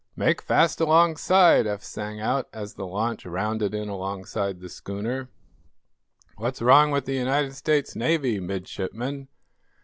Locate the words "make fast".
0.15-0.81